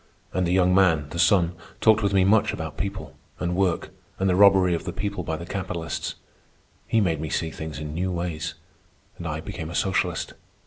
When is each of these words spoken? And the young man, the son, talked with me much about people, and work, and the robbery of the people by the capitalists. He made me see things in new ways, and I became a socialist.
And 0.33 0.47
the 0.47 0.51
young 0.51 0.73
man, 0.73 1.05
the 1.11 1.19
son, 1.19 1.53
talked 1.79 2.01
with 2.01 2.11
me 2.11 2.23
much 2.23 2.53
about 2.53 2.75
people, 2.75 3.15
and 3.39 3.55
work, 3.55 3.91
and 4.17 4.27
the 4.27 4.35
robbery 4.35 4.73
of 4.73 4.83
the 4.83 4.91
people 4.93 5.23
by 5.23 5.37
the 5.37 5.45
capitalists. 5.45 6.15
He 6.87 6.99
made 6.99 7.21
me 7.21 7.29
see 7.29 7.51
things 7.51 7.77
in 7.77 7.93
new 7.93 8.11
ways, 8.11 8.55
and 9.19 9.27
I 9.27 9.41
became 9.41 9.69
a 9.69 9.75
socialist. 9.75 10.33